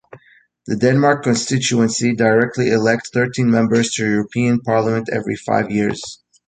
[0.65, 6.23] The Denmark constituency directly elects thirteen members to the European Parliament every five years.